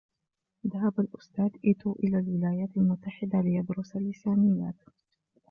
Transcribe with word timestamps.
ذهب 0.67 0.99
الأستاذ 0.99 1.49
إتو 1.65 1.91
إلى 1.91 2.19
الولايات 2.19 2.69
المتحدة 2.77 3.41
ليدرس 3.41 3.95
اللسانيات. 3.95 4.75